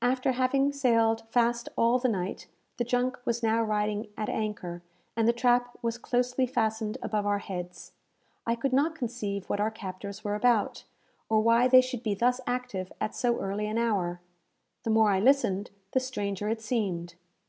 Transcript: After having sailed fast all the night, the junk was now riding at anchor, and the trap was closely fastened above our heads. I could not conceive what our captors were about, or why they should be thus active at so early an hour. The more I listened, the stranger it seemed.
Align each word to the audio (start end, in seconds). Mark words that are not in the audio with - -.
After 0.00 0.30
having 0.30 0.72
sailed 0.72 1.28
fast 1.32 1.68
all 1.76 1.98
the 1.98 2.06
night, 2.08 2.46
the 2.76 2.84
junk 2.84 3.18
was 3.24 3.42
now 3.42 3.64
riding 3.64 4.06
at 4.16 4.28
anchor, 4.28 4.80
and 5.16 5.26
the 5.26 5.32
trap 5.32 5.76
was 5.82 5.98
closely 5.98 6.46
fastened 6.46 6.98
above 7.02 7.26
our 7.26 7.40
heads. 7.40 7.90
I 8.46 8.54
could 8.54 8.72
not 8.72 8.94
conceive 8.94 9.50
what 9.50 9.58
our 9.58 9.72
captors 9.72 10.22
were 10.22 10.36
about, 10.36 10.84
or 11.28 11.40
why 11.40 11.66
they 11.66 11.80
should 11.80 12.04
be 12.04 12.14
thus 12.14 12.40
active 12.46 12.92
at 13.00 13.16
so 13.16 13.40
early 13.40 13.66
an 13.66 13.76
hour. 13.76 14.20
The 14.84 14.90
more 14.90 15.10
I 15.10 15.18
listened, 15.18 15.72
the 15.90 15.98
stranger 15.98 16.48
it 16.48 16.60
seemed. 16.62 17.16